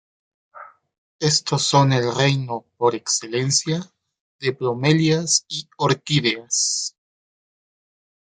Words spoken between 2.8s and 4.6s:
excelencia de